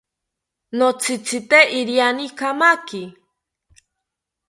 [0.77, 3.01] Notzitzite iriani kamaki